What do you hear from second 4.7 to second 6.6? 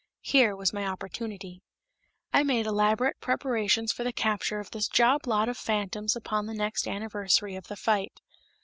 this job lot of phantoms upon the